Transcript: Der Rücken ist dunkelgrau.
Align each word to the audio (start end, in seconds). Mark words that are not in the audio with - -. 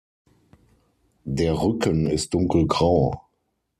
Der 1.25 1.61
Rücken 1.61 2.07
ist 2.07 2.33
dunkelgrau. 2.33 3.21